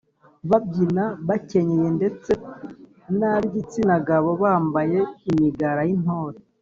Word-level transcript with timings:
babyina 0.49 1.05
bakenyeye 1.27 1.89
ndetse 1.97 2.31
n’ab’igitsina 3.17 3.95
gabo 4.07 4.31
bambaye 4.43 4.99
imigara 5.31 5.81
y’intore 5.87 6.37